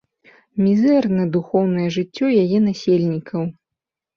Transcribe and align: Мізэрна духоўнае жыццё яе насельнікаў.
Мізэрна 0.67 1.27
духоўнае 1.35 1.85
жыццё 1.99 2.33
яе 2.43 2.65
насельнікаў. 2.67 3.41